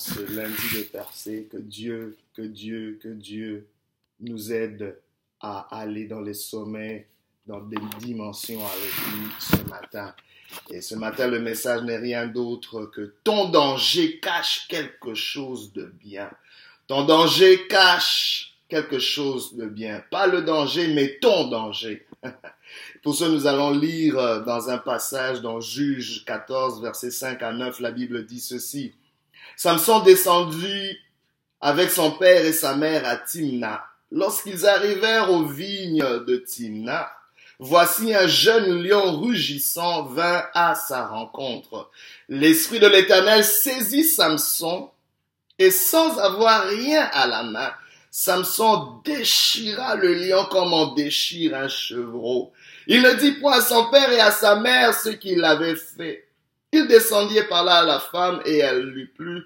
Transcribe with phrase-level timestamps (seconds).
[0.00, 1.48] ce lundi de percée.
[1.50, 3.68] Que Dieu, que Dieu, que Dieu
[4.20, 4.98] nous aide
[5.40, 7.06] à aller dans les sommets,
[7.46, 10.14] dans des dimensions avec lui ce matin.
[10.70, 15.84] Et ce matin, le message n'est rien d'autre que ton danger cache quelque chose de
[15.84, 16.30] bien.
[16.86, 20.02] Ton danger cache quelque chose de bien.
[20.10, 22.06] Pas le danger, mais ton danger.
[23.02, 27.52] Pour ce, nous allons lire euh, dans un passage dans Juge 14, versets 5 à
[27.52, 28.94] 9, la Bible dit ceci.
[29.56, 30.96] Samson descendit
[31.60, 33.84] avec son père et sa mère à Timna.
[34.10, 37.10] Lorsqu'ils arrivèrent aux vignes de Timna,
[37.58, 41.90] voici un jeune lion rugissant vint à sa rencontre.
[42.28, 44.90] L'esprit de l'Éternel saisit Samson
[45.58, 47.70] et sans avoir rien à la main,
[48.10, 52.52] Samson déchira le lion comme on déchire un chevreau.
[52.86, 56.26] Il ne dit point à son père et à sa mère ce qu'il avait fait.
[56.72, 59.44] Il descendit par là à la femme et elle lui plut.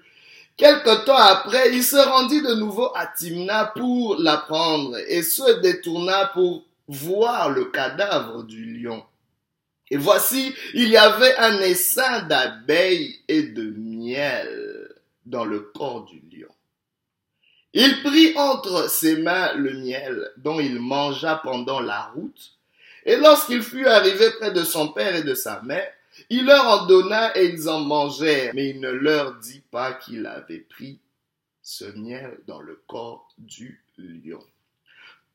[0.57, 5.59] Quelque temps après, il se rendit de nouveau à Timna pour la prendre et se
[5.59, 9.03] détourna pour voir le cadavre du lion.
[9.91, 16.21] Et voici, il y avait un essaim d'abeilles et de miel dans le corps du
[16.31, 16.49] lion.
[17.73, 22.55] Il prit entre ses mains le miel dont il mangea pendant la route
[23.05, 25.91] et lorsqu'il fut arrivé près de son père et de sa mère,
[26.29, 30.25] il leur en donna et ils en mangèrent, mais il ne leur dit pas qu'il
[30.25, 30.99] avait pris
[31.61, 34.43] ce miel dans le corps du lion.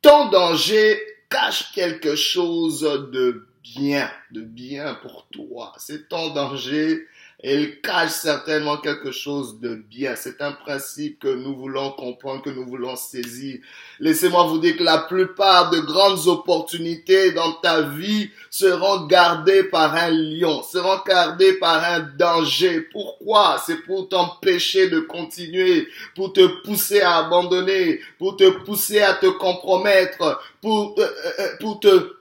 [0.03, 5.73] Ton danger cache quelque chose de bien, de bien pour toi.
[5.79, 7.07] C'est ton danger
[7.43, 10.15] elle cache certainement quelque chose de bien.
[10.15, 13.61] C'est un principe que nous voulons comprendre, que nous voulons saisir.
[13.99, 19.95] Laissez-moi vous dire que la plupart de grandes opportunités dans ta vie seront gardées par
[19.95, 22.83] un lion, seront gardées par un danger.
[22.93, 23.63] Pourquoi?
[23.65, 29.27] C'est pour t'empêcher de continuer, pour te pousser à abandonner, pour te pousser à te
[29.27, 32.20] compromettre, pour, euh, euh, euh, pour te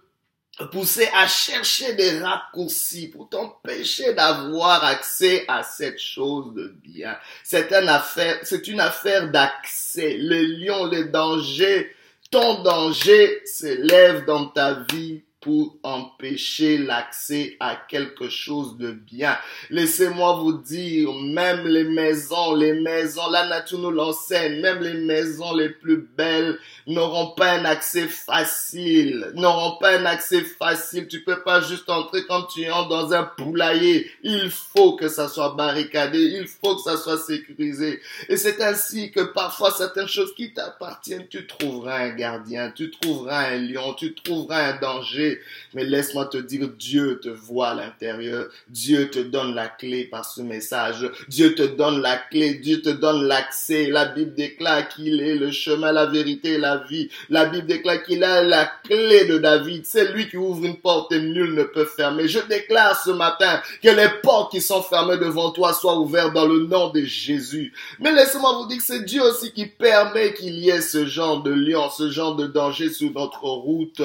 [0.65, 7.17] pousser à chercher des raccourcis pour t'empêcher d'avoir accès à cette chose de bien.
[7.43, 10.17] C'est une affaire, c'est une affaire d'accès.
[10.17, 11.95] Le lion, le danger,
[12.31, 19.37] ton danger s'élève dans ta vie pour empêcher l'accès à quelque chose de bien.
[19.69, 25.53] Laissez-moi vous dire, même les maisons, les maisons, la nature nous l'enseigne, même les maisons
[25.53, 31.07] les plus belles n'auront pas un accès facile, n'auront pas un accès facile.
[31.07, 34.11] Tu peux pas juste entrer quand tu entres dans un poulailler.
[34.23, 38.01] Il faut que ça soit barricadé, il faut que ça soit sécurisé.
[38.27, 43.51] Et c'est ainsi que parfois certaines choses qui t'appartiennent, tu trouveras un gardien, tu trouveras
[43.51, 45.38] un lion, tu trouveras un danger
[45.73, 48.47] mais laisse-moi te dire, Dieu te voit à l'intérieur.
[48.69, 51.09] Dieu te donne la clé par ce message.
[51.27, 52.55] Dieu te donne la clé.
[52.55, 53.87] Dieu te donne l'accès.
[53.87, 57.09] La Bible déclare qu'il est le chemin, la vérité la vie.
[57.29, 59.85] La Bible déclare qu'il a la clé de David.
[59.85, 62.27] C'est lui qui ouvre une porte et nul ne peut fermer.
[62.27, 66.47] Je déclare ce matin que les portes qui sont fermées devant toi soient ouvertes dans
[66.47, 67.73] le nom de Jésus.
[67.99, 71.43] Mais laissez-moi vous dire que c'est Dieu aussi qui permet qu'il y ait ce genre
[71.43, 74.01] de lion, ce genre de danger sur notre route.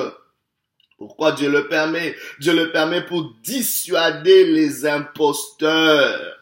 [0.96, 2.14] Pourquoi Dieu le permet?
[2.38, 6.38] Dieu le permet pour dissuader les imposteurs,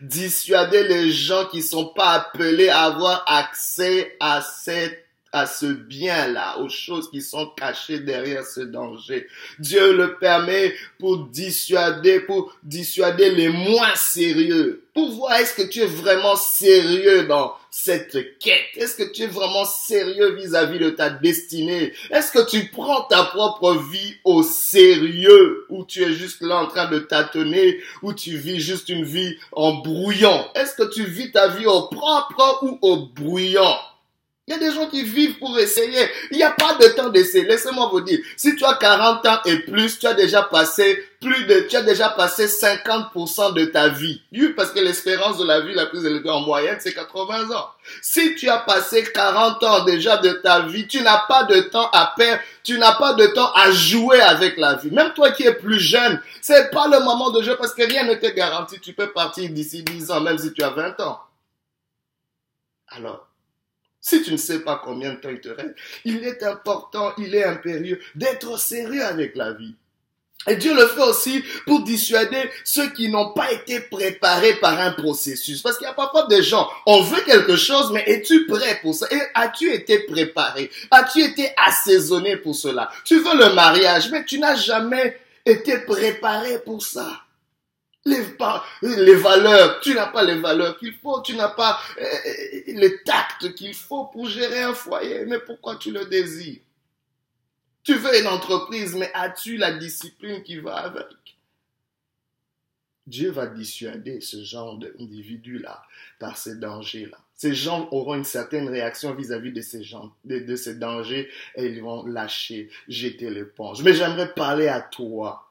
[0.00, 6.58] dissuader les gens qui sont pas appelés à avoir accès à cette à ce bien-là,
[6.58, 9.28] aux choses qui sont cachées derrière ce danger.
[9.58, 14.84] Dieu le permet pour dissuader, pour dissuader les moins sérieux.
[14.92, 18.74] Pour voir est-ce que tu es vraiment sérieux dans cette quête?
[18.74, 21.92] Est-ce que tu es vraiment sérieux vis-à-vis de ta destinée?
[22.10, 25.64] Est-ce que tu prends ta propre vie au sérieux?
[25.68, 27.80] Ou tu es juste là en train de tâtonner?
[28.02, 30.44] Ou tu vis juste une vie en brouillon?
[30.56, 33.76] Est-ce que tu vis ta vie au propre ou au brouillon?
[34.46, 36.08] Il y a des gens qui vivent pour essayer.
[36.32, 37.44] Il n'y a pas de temps d'essayer.
[37.44, 41.44] Laissez-moi vous dire, si tu as 40 ans et plus, tu as déjà passé plus
[41.44, 44.22] de, tu as déjà passé 50% de ta vie.
[44.56, 47.68] Parce que l'espérance de la vie la plus élevée en moyenne, c'est 80 ans.
[48.02, 51.88] Si tu as passé 40 ans déjà de ta vie, tu n'as pas de temps
[51.92, 54.90] à perdre, tu n'as pas de temps à jouer avec la vie.
[54.90, 58.04] Même toi qui es plus jeune, c'est pas le moment de jouer parce que rien
[58.04, 58.80] ne te garantit.
[58.80, 61.20] Tu peux partir d'ici 10 ans, même si tu as 20 ans.
[62.88, 63.29] Alors,
[64.00, 65.74] si tu ne sais pas combien de temps il te reste,
[66.04, 69.74] il est important, il est impérieux d'être sérieux avec la vie.
[70.46, 74.92] Et Dieu le fait aussi pour dissuader ceux qui n'ont pas été préparés par un
[74.92, 75.60] processus.
[75.60, 78.94] Parce qu'il y a parfois des gens, on veut quelque chose, mais es-tu prêt pour
[78.94, 79.06] ça?
[79.10, 80.70] Et as-tu été préparé?
[80.90, 82.90] As-tu été assaisonné pour cela?
[83.04, 87.20] Tu veux le mariage, mais tu n'as jamais été préparé pour ça.
[88.06, 92.04] Les, valeurs, tu n'as pas les valeurs qu'il faut, tu n'as pas euh,
[92.66, 96.60] les tacts qu'il faut pour gérer un foyer, mais pourquoi tu le désires?
[97.82, 101.06] Tu veux une entreprise, mais as-tu la discipline qui va avec?
[103.06, 105.82] Dieu va dissuader ce genre d'individus-là
[106.18, 107.18] par ces dangers-là.
[107.34, 109.82] Ces gens auront une certaine réaction vis-à-vis de ces
[110.24, 113.82] de, ces dangers, et ils vont lâcher, jeter l'éponge.
[113.82, 115.49] Mais j'aimerais parler à toi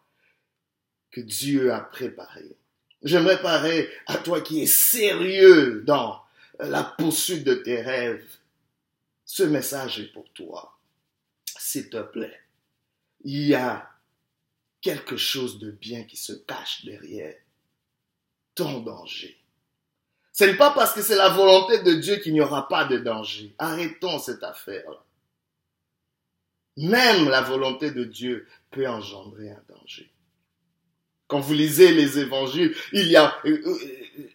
[1.12, 2.56] que Dieu a préparé.
[3.02, 6.22] J'aimerais parler à toi qui es sérieux dans
[6.60, 8.26] la poursuite de tes rêves.
[9.26, 10.78] Ce message est pour toi.
[11.58, 12.40] S'il te plaît,
[13.24, 13.90] il y a
[14.82, 17.36] quelque chose de bien qui se cache derrière
[18.56, 19.38] ton danger.
[20.34, 22.98] Ce n'est pas parce que c'est la volonté de Dieu qu'il n'y aura pas de
[22.98, 23.54] danger.
[23.58, 25.04] Arrêtons cette affaire.
[26.78, 30.10] Même la volonté de Dieu peut engendrer un danger.
[31.30, 33.78] Quand vous lisez les évangiles, il y a, euh, euh,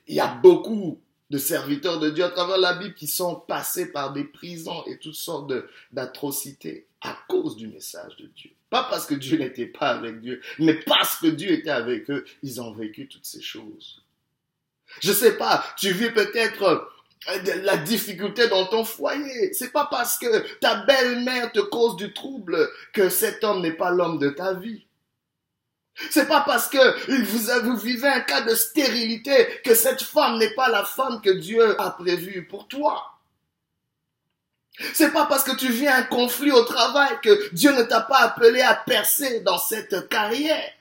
[0.06, 3.90] il y a beaucoup de serviteurs de Dieu à travers la Bible qui sont passés
[3.90, 5.52] par des prisons et toutes sortes
[5.90, 8.52] d'atrocités à cause du message de Dieu.
[8.70, 12.24] Pas parce que Dieu n'était pas avec Dieu, mais parce que Dieu était avec eux,
[12.44, 14.04] ils ont vécu toutes ces choses.
[15.00, 16.88] Je sais pas, tu vis peut-être
[17.28, 19.52] euh, la difficulté dans ton foyer.
[19.52, 23.90] C'est pas parce que ta belle-mère te cause du trouble que cet homme n'est pas
[23.90, 24.84] l'homme de ta vie.
[26.10, 30.68] C'est pas parce que vous, vivez un cas de stérilité que cette femme n'est pas
[30.68, 33.12] la femme que Dieu a prévue pour toi.
[34.92, 38.18] C'est pas parce que tu vis un conflit au travail que Dieu ne t'a pas
[38.18, 40.72] appelé à percer dans cette carrière.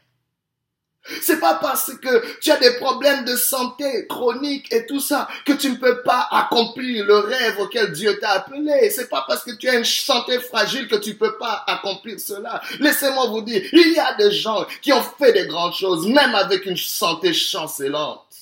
[1.22, 5.52] C'est pas parce que tu as des problèmes de santé chroniques et tout ça que
[5.52, 8.90] tu ne peux pas accomplir le rêve auquel Dieu t'a appelé.
[8.90, 12.62] C'est pas parce que tu as une santé fragile que tu peux pas accomplir cela.
[12.80, 16.36] Laissez-moi vous dire, il y a des gens qui ont fait des grandes choses, même
[16.36, 18.34] avec une santé chancelante.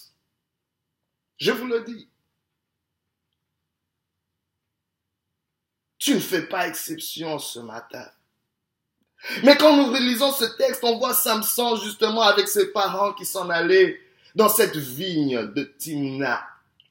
[1.40, 2.08] Je vous le dis.
[5.98, 8.08] Tu ne fais pas exception ce matin.
[9.44, 13.50] Mais quand nous relisons ce texte, on voit Samson justement avec ses parents qui s'en
[13.50, 14.00] allaient
[14.36, 16.42] dans cette vigne de Timna.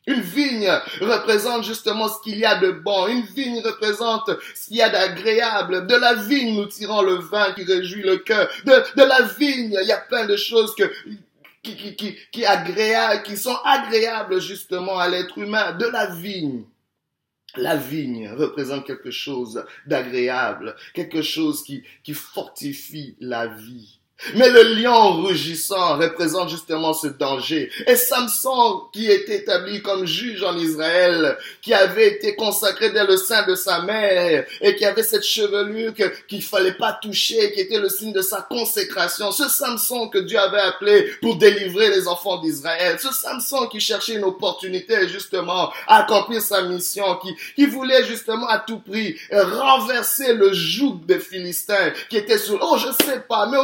[0.07, 3.07] Une vigne représente justement ce qu'il y a de bon.
[3.07, 5.87] Une vigne représente ce qu'il y a d'agréable.
[5.87, 8.49] De la vigne, nous tirons le vin qui réjouit le cœur.
[8.65, 10.85] De, de la vigne, il y a plein de choses qui,
[11.63, 12.45] qui, qui, qui,
[13.25, 15.73] qui sont agréables justement à l'être humain.
[15.73, 16.65] De la vigne.
[17.57, 24.00] La vigne représente quelque chose d'agréable, quelque chose qui, qui fortifie la vie.
[24.35, 27.71] Mais le lion rugissant représente justement ce danger.
[27.87, 33.17] Et Samson, qui était établi comme juge en Israël, qui avait été consacré dès le
[33.17, 35.93] sein de sa mère, et qui avait cette chevelure
[36.29, 39.33] qu'il fallait pas toucher, qui était le signe de sa consécration.
[39.33, 42.99] Ce Samson que Dieu avait appelé pour délivrer les enfants d'Israël.
[43.01, 48.49] Ce Samson qui cherchait une opportunité justement à accomplir sa mission, qui, qui voulait justement
[48.49, 53.47] à tout prix renverser le joug des Philistins qui était sur, oh je sais pas,
[53.47, 53.59] mais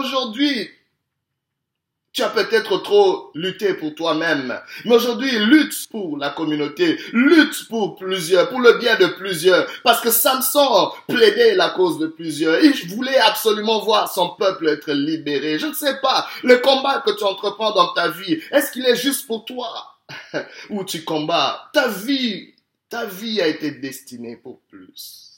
[2.17, 4.59] tu as peut-être trop lutté pour toi-même.
[4.87, 6.99] Mais aujourd'hui, lutte pour la communauté.
[7.13, 9.69] Lutte pour plusieurs, pour le bien de plusieurs.
[9.85, 12.59] Parce que Samson plaidait la cause de plusieurs.
[12.65, 15.59] Il voulait absolument voir son peuple être libéré.
[15.59, 18.97] Je ne sais pas, le combat que tu entreprends dans ta vie, est-ce qu'il est
[18.97, 19.99] juste pour toi?
[20.71, 21.69] Ou tu combats?
[21.75, 22.55] Ta vie,
[22.89, 25.33] ta vie a été destinée pour plus.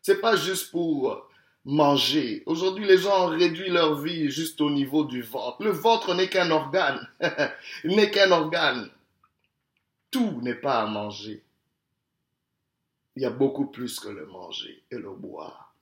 [0.00, 1.28] C'est pas juste pour
[1.66, 2.44] manger.
[2.46, 5.62] Aujourd'hui, les gens ont réduit leur vie juste au niveau du ventre.
[5.62, 7.06] Le ventre n'est qu'un organe.
[7.84, 8.88] n'est qu'un organe.
[10.10, 11.42] Tout n'est pas à manger.
[13.16, 15.74] Il y a beaucoup plus que le manger et le boire.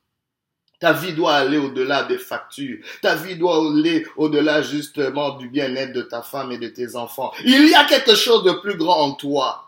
[0.79, 2.83] Ta vie doit aller au-delà des factures.
[3.01, 7.31] Ta vie doit aller au-delà justement du bien-être de ta femme et de tes enfants.
[7.45, 9.64] Il y a quelque chose de plus grand en toi.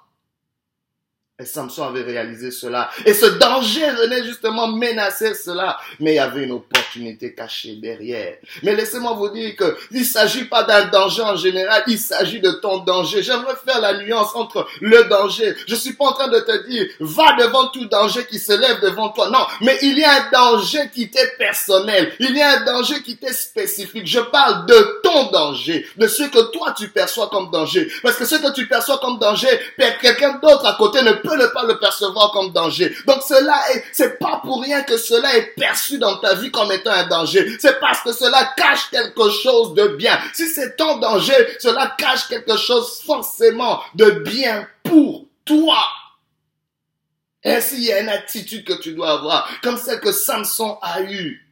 [1.39, 2.89] Et Samson avait réalisé cela.
[3.05, 5.77] Et ce danger venait justement menacer cela.
[5.99, 8.37] Mais il y avait une opportunité cachée derrière.
[8.63, 11.83] Mais laissez-moi vous dire que il s'agit pas d'un danger en général.
[11.85, 13.21] Il s'agit de ton danger.
[13.21, 15.53] J'aimerais faire la nuance entre le danger.
[15.67, 18.81] Je suis pas en train de te dire, va devant tout danger qui se lève
[18.81, 19.29] devant toi.
[19.29, 19.45] Non.
[19.61, 22.13] Mais il y a un danger qui t'est personnel.
[22.19, 24.07] Il y a un danger qui t'est spécifique.
[24.07, 25.87] Je parle de ton danger.
[25.95, 27.89] De ce que toi tu perçois comme danger.
[28.03, 29.47] Parce que ce que tu perçois comme danger,
[30.01, 32.93] quelqu'un d'autre à côté ne peut ne pas le percevoir comme danger.
[33.05, 36.71] Donc cela est, c'est pas pour rien que cela est perçu dans ta vie comme
[36.71, 37.57] étant un danger.
[37.59, 40.19] C'est parce que cela cache quelque chose de bien.
[40.33, 45.79] Si c'est ton danger, cela cache quelque chose forcément de bien pour toi.
[47.45, 51.01] Ainsi, il y a une attitude que tu dois avoir, comme celle que Samson a
[51.01, 51.46] eue.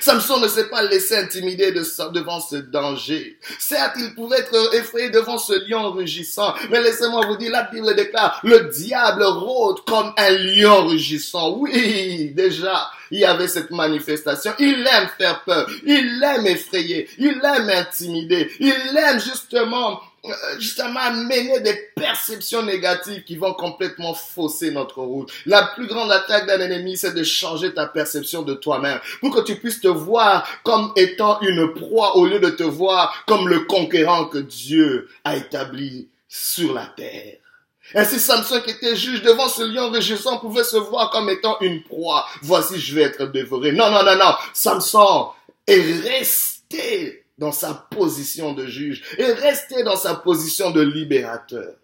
[0.00, 3.38] Samson ne s'est pas laissé intimider de devant ce danger.
[3.58, 7.94] Certes, il pouvait être effrayé devant ce lion rugissant, mais laissez-moi vous dire, la Bible
[7.94, 11.56] déclare, le diable rôde comme un lion rugissant.
[11.56, 14.52] Oui, déjà, il y avait cette manifestation.
[14.58, 20.00] Il aime faire peur, il aime effrayer, il aime intimider, il aime justement
[20.58, 25.32] justement amener des perceptions négatives qui vont complètement fausser notre route.
[25.46, 29.42] La plus grande attaque d'un ennemi, c'est de changer ta perception de toi-même pour que
[29.42, 33.60] tu puisses te voir comme étant une proie au lieu de te voir comme le
[33.60, 37.36] conquérant que Dieu a établi sur la terre.
[37.94, 41.82] Ainsi Samson qui était juge devant ce lion régissant pouvait se voir comme étant une
[41.82, 42.26] proie.
[42.40, 43.72] Voici, je vais être dévoré.
[43.72, 44.34] Non, non, non, non.
[44.54, 45.28] Samson
[45.66, 51.74] est resté dans sa position de juge et rester dans sa position de libérateur.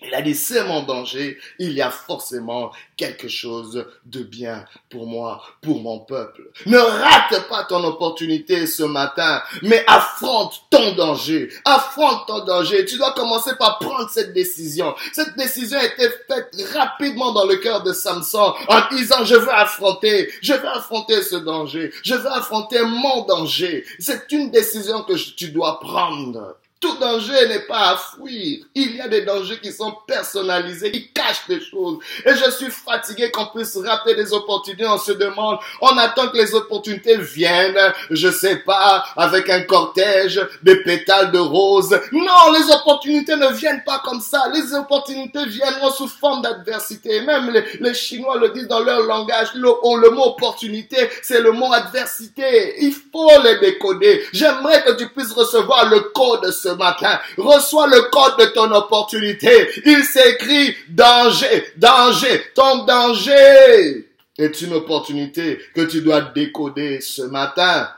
[0.00, 5.06] Il a dit, c'est mon danger, il y a forcément quelque chose de bien pour
[5.06, 6.50] moi, pour mon peuple.
[6.64, 11.50] Ne rate pas ton opportunité ce matin, mais affronte ton danger.
[11.66, 12.86] Affronte ton danger.
[12.86, 14.94] Tu dois commencer par prendre cette décision.
[15.12, 19.52] Cette décision a été faite rapidement dans le cœur de Samson en disant, je veux
[19.52, 23.84] affronter, je veux affronter ce danger, je veux affronter mon danger.
[23.98, 26.56] C'est une décision que tu dois prendre.
[26.82, 28.64] Tout danger n'est pas à fuir.
[28.74, 31.98] Il y a des dangers qui sont personnalisés, qui cachent des choses.
[32.26, 34.84] Et je suis fatigué qu'on puisse rater des opportunités.
[34.84, 37.78] On se demande, on attend que les opportunités viennent,
[38.10, 41.96] je sais pas, avec un cortège, des pétales de roses.
[42.10, 44.50] Non, les opportunités ne viennent pas comme ça.
[44.52, 47.20] Les opportunités viendront sous forme d'adversité.
[47.20, 49.54] Même les, les, Chinois le disent dans leur langage.
[49.54, 52.82] Le, le mot opportunité, c'est le mot adversité.
[52.82, 54.24] Il faut les décoder.
[54.32, 57.18] J'aimerais que tu puisses recevoir le code de ce matin.
[57.36, 59.68] Reçois le code de ton opportunité.
[59.84, 67.90] Il s'écrit danger, danger, ton danger est une opportunité que tu dois décoder ce matin.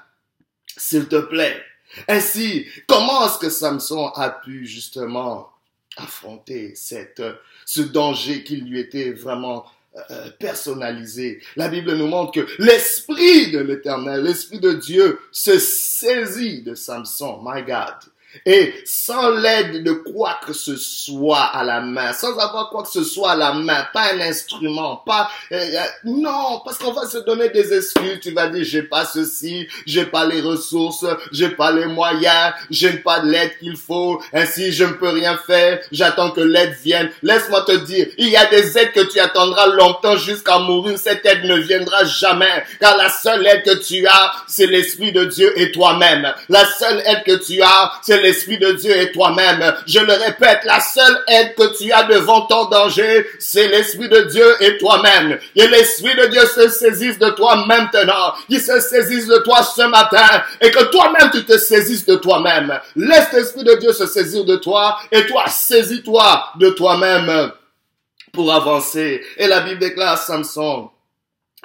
[0.76, 1.62] S'il te plaît.
[2.08, 5.50] Ainsi, comment est-ce que Samson a pu justement
[5.96, 7.22] affronter cette,
[7.64, 9.64] ce danger qui lui était vraiment
[10.10, 11.40] euh, personnalisé?
[11.54, 17.40] La Bible nous montre que l'esprit de l'éternel, l'esprit de Dieu se saisit de Samson.
[17.44, 17.94] My God
[18.46, 22.90] et sans l'aide de quoi que ce soit à la main, sans avoir quoi que
[22.90, 27.06] ce soit à la main, pas un instrument, pas euh, euh, non, parce qu'on va
[27.06, 28.20] se donner des excuses.
[28.20, 32.92] Tu vas dire j'ai pas ceci, j'ai pas les ressources, j'ai pas les moyens, j'ai
[32.92, 34.20] pas de l'aide qu'il faut.
[34.32, 35.80] Ainsi je ne peux rien faire.
[35.92, 37.10] J'attends que l'aide vienne.
[37.22, 40.98] Laisse-moi te dire, il y a des aides que tu attendras longtemps jusqu'à mourir.
[40.98, 45.24] Cette aide ne viendra jamais, car la seule aide que tu as, c'est l'esprit de
[45.24, 46.32] Dieu et toi-même.
[46.48, 49.74] La seule aide que tu as, c'est l'Esprit de Dieu et toi-même.
[49.86, 54.22] Je le répète, la seule aide que tu as devant ton danger, c'est l'Esprit de
[54.22, 55.38] Dieu et toi-même.
[55.54, 58.34] Et l'Esprit de Dieu se saisisse de toi maintenant.
[58.48, 62.78] Il se saisisse de toi ce matin et que toi-même tu te saisisses de toi-même.
[62.96, 67.52] Laisse l'Esprit de Dieu se saisir de toi et toi saisis-toi de toi-même
[68.32, 69.22] pour avancer.
[69.36, 70.90] Et la Bible déclare Samson,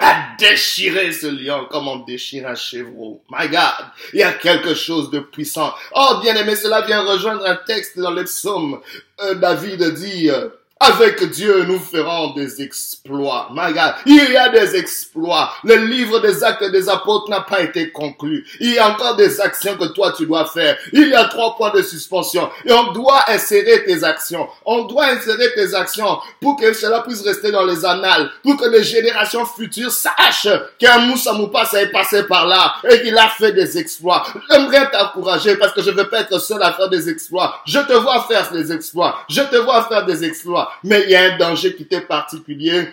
[0.00, 3.22] à déchirer ce lion comme on déchire un chevreau.
[3.30, 5.74] My God, il y a quelque chose de puissant.
[5.94, 8.80] Oh, bien aimé, cela vient rejoindre un texte dans les psaumes.
[9.22, 10.48] Euh, David dit, euh,
[10.82, 13.48] avec Dieu, nous ferons des exploits.
[13.52, 15.52] My God, il y a des exploits.
[15.62, 18.46] Le livre des actes des apôtres n'a pas été conclu.
[18.60, 20.78] Il y a encore des actions que toi tu dois faire.
[20.94, 22.48] Il y a trois points de suspension.
[22.64, 24.48] Et on doit insérer tes actions.
[24.64, 28.30] On doit insérer tes actions pour que cela puisse rester dans les annales.
[28.42, 33.18] Pour que les générations futures sachent qu'un Moussa Moupas est passé par là et qu'il
[33.18, 34.24] a fait des exploits.
[34.50, 37.60] J'aimerais t'encourager parce que je ne veux pas être seul à faire des exploits.
[37.66, 39.18] Je te vois faire des exploits.
[39.28, 40.69] Je te vois faire des exploits.
[40.84, 42.88] Mais il y a un danger qui t'est particulier.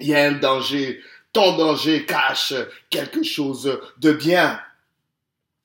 [0.00, 1.00] Il y a un danger.
[1.32, 2.54] Ton danger cache
[2.90, 4.60] quelque chose de bien.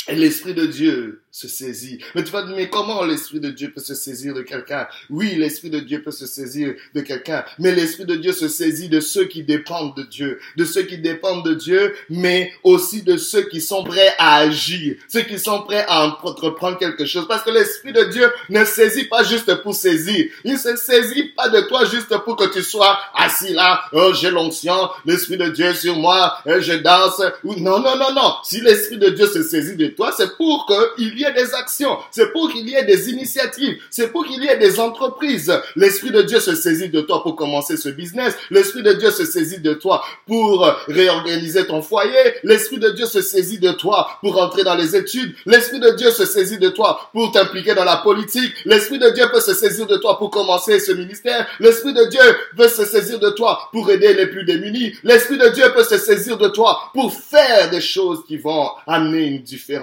[0.09, 1.99] Et l'Esprit de Dieu se saisit.
[2.13, 4.85] Mais tu vas dire, mais comment l'Esprit de Dieu peut se saisir de quelqu'un?
[5.09, 8.89] Oui, l'Esprit de Dieu peut se saisir de quelqu'un, mais l'Esprit de Dieu se saisit
[8.89, 13.15] de ceux qui dépendent de Dieu, de ceux qui dépendent de Dieu, mais aussi de
[13.17, 17.25] ceux qui sont prêts à agir, ceux qui sont prêts à entreprendre quelque chose.
[17.27, 20.25] Parce que l'Esprit de Dieu ne saisit pas juste pour saisir.
[20.43, 24.29] Il se saisit pas de toi juste pour que tu sois assis là, oh, j'ai
[24.29, 27.21] l'onction, l'Esprit de Dieu sur moi, je danse.
[27.43, 28.33] Non, non, non, non.
[28.43, 31.53] Si l'Esprit de Dieu se saisit de toi, c'est pour qu'il y y ait des
[31.53, 35.53] actions, c'est pour qu'il y ait des initiatives, c'est pour qu'il y ait des entreprises.
[35.75, 38.35] L'Esprit de Dieu se saisit de toi pour commencer ce business.
[38.51, 42.35] L'Esprit de Dieu se saisit de toi pour réorganiser ton foyer.
[42.43, 45.35] L'Esprit de Dieu se saisit de toi pour entrer dans les études.
[45.45, 48.53] L'Esprit de Dieu se saisit de toi pour t'impliquer dans la politique.
[48.65, 51.47] L'Esprit de Dieu peut se saisir de toi pour commencer ce ministère.
[51.59, 52.21] L'Esprit de Dieu
[52.55, 54.93] veut se saisir de toi pour aider les plus démunis.
[55.03, 59.25] L'Esprit de Dieu peut se saisir de toi pour faire des choses qui vont amener
[59.27, 59.82] une différence.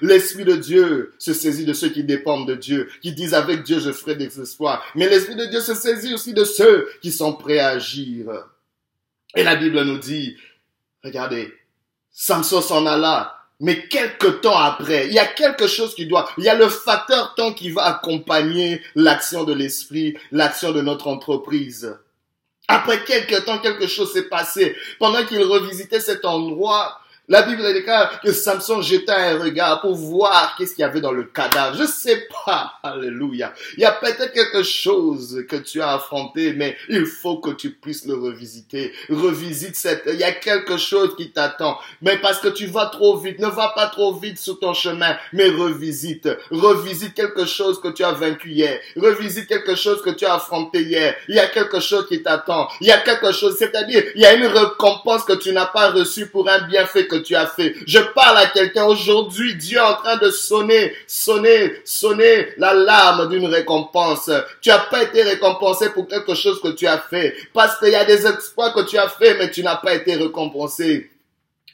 [0.00, 3.78] L'Esprit de Dieu se saisit de ceux qui dépendent de Dieu, qui disent avec Dieu
[3.78, 4.84] je ferai des espoirs.
[4.94, 8.26] Mais l'Esprit de Dieu se saisit aussi de ceux qui sont prêts à agir.
[9.34, 10.36] Et la Bible nous dit,
[11.04, 11.52] regardez,
[12.10, 16.44] Samson s'en alla mais quelque temps après, il y a quelque chose qui doit, il
[16.44, 21.96] y a le facteur temps qui va accompagner l'action de l'esprit, l'action de notre entreprise.
[22.68, 24.76] Après quelque temps, quelque chose s'est passé.
[24.98, 30.54] Pendant qu'il revisitait cet endroit, la Bible déclare que Samson jeta un regard pour voir
[30.56, 31.76] qu'est-ce qu'il y avait dans le cadavre.
[31.76, 32.74] Je sais pas.
[32.84, 33.52] Alléluia.
[33.76, 37.70] Il y a peut-être quelque chose que tu as affronté, mais il faut que tu
[37.70, 38.92] puisses le revisiter.
[39.10, 41.78] Revisite cette, il y a quelque chose qui t'attend.
[42.00, 45.16] Mais parce que tu vas trop vite, ne va pas trop vite sur ton chemin,
[45.32, 46.28] mais revisite.
[46.52, 48.78] Revisite quelque chose que tu as vaincu hier.
[48.96, 51.16] Revisite quelque chose que tu as affronté hier.
[51.28, 52.68] Il y a quelque chose qui t'attend.
[52.80, 55.90] Il y a quelque chose, c'est-à-dire, il y a une récompense que tu n'as pas
[55.90, 57.74] reçue pour un bienfait que tu as fait.
[57.86, 59.54] Je parle à quelqu'un aujourd'hui.
[59.56, 64.30] Dieu en train de sonner, sonner, sonner l'alarme d'une récompense.
[64.60, 67.34] Tu n'as pas été récompensé pour quelque chose que tu as fait.
[67.52, 70.16] Parce qu'il y a des exploits que tu as fait, mais tu n'as pas été
[70.16, 71.10] récompensé.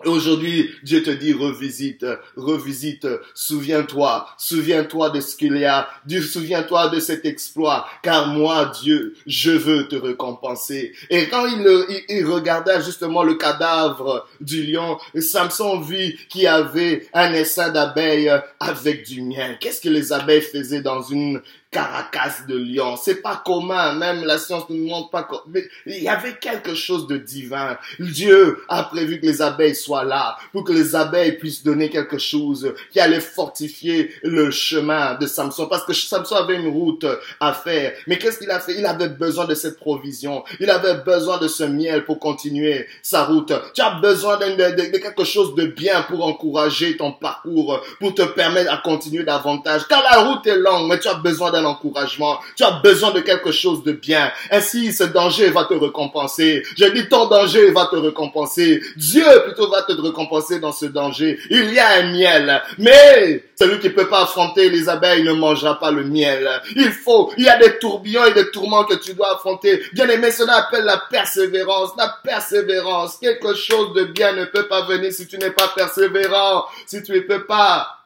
[0.04, 2.06] Aujourd'hui, Dieu te dit revisite,
[2.36, 9.14] revisite, souviens-toi, souviens-toi de ce qu'il y a, souviens-toi de cet exploit, car moi, Dieu,
[9.26, 10.92] je veux te récompenser.
[11.10, 17.06] Et quand il, il, regarda justement le cadavre du lion, Samson vit qu'il y avait
[17.12, 19.58] un essaim d'abeilles avec du miel.
[19.60, 21.40] Qu'est-ce que les abeilles faisaient dans une
[21.72, 22.96] caracasse de lion.
[22.96, 25.26] C'est pas commun, même la science ne nous montre pas.
[25.48, 27.78] Mais il y avait quelque chose de divin.
[27.98, 32.18] Dieu a prévu que les abeilles soient là pour que les abeilles puissent donner quelque
[32.18, 35.66] chose qui allait fortifier le chemin de Samson.
[35.66, 37.06] Parce que Samson avait une route
[37.40, 37.94] à faire.
[38.06, 38.74] Mais qu'est-ce qu'il a fait?
[38.78, 40.44] Il avait besoin de cette provision.
[40.60, 43.52] Il avait besoin de ce miel pour continuer sa route.
[43.74, 48.70] Tu as besoin de quelque chose de bien pour encourager ton parcours, pour te permettre
[48.70, 49.88] à continuer davantage.
[49.88, 52.38] Car la route est longue, mais tu as besoin d'un encouragement.
[52.56, 54.30] Tu as besoin de quelque chose de bien.
[54.50, 56.62] Ainsi, ce danger va te récompenser.
[56.76, 58.82] J'ai dit, ton danger va te récompenser.
[58.96, 61.38] Dieu plutôt va te récompenser dans ce danger.
[61.50, 62.62] Il y a un miel.
[62.78, 66.48] Mais celui qui peut pas affronter les abeilles ne mangera pas le miel.
[66.76, 69.82] Il faut, il y a des tourbillons et des tourments que tu dois affronter.
[69.92, 71.90] Bien aimé, cela appelle la persévérance.
[71.96, 73.18] La persévérance.
[73.18, 76.64] Quelque chose de bien ne peut pas venir si tu n'es pas persévérant.
[76.86, 78.01] Si tu ne peux pas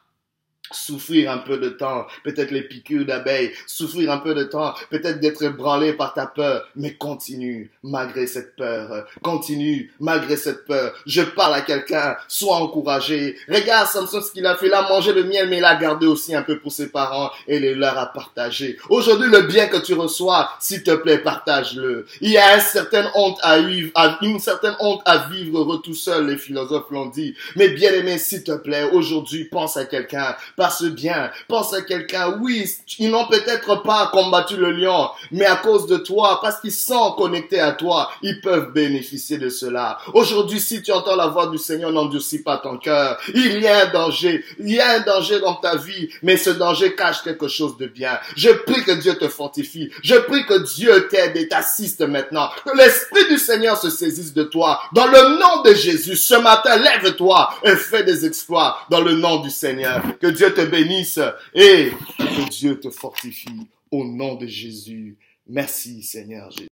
[0.73, 5.21] souffrir un peu de temps, peut-être les piqûres d'abeilles, souffrir un peu de temps, peut-être
[5.21, 10.93] d'être ébranlé par ta peur, mais continue malgré cette peur, continue malgré cette peur.
[11.07, 13.37] Je parle à quelqu'un, sois encouragé.
[13.49, 16.07] Regarde Samson ce qu'il a fait, il a mangé le miel, mais il a gardé
[16.07, 18.79] aussi un peu pour ses parents et les leur a partagé.
[18.89, 22.07] Aujourd'hui, le bien que tu reçois, s'il te plaît, partage-le.
[22.21, 26.27] Il y a une certaine honte à vivre, une certaine honte à vivre tout seul,
[26.29, 27.35] les philosophes l'ont dit.
[27.57, 31.31] Mais bien aimé, s'il te plaît, aujourd'hui, pense à quelqu'un, passe bien.
[31.49, 35.99] Pense à quelqu'un, oui, ils n'ont peut-être pas combattu le lion, mais à cause de
[35.99, 39.99] toi, parce qu'ils sont connectés à toi, ils peuvent bénéficier de cela.
[40.14, 43.19] Aujourd'hui, si tu entends la voix du Seigneur, n'endurcis pas ton cœur.
[43.35, 46.51] Il y a un danger, il y a un danger dans ta vie, mais ce
[46.51, 48.19] danger cache quelque chose de bien.
[48.37, 49.90] Je prie que Dieu te fortifie.
[50.03, 52.51] Je prie que Dieu t'aide et t'assiste maintenant.
[52.64, 54.81] Que l'Esprit du Seigneur se saisisse de toi.
[54.92, 59.40] Dans le nom de Jésus, ce matin, lève-toi et fais des exploits dans le nom
[59.40, 60.03] du Seigneur.
[60.21, 61.21] Que Dieu te bénisse
[61.55, 65.19] et que Dieu te fortifie au nom de Jésus.
[65.47, 66.69] Merci Seigneur Jésus.